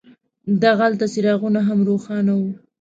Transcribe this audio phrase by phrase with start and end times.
[0.63, 2.49] دغلته څراغونه هم روښان وو.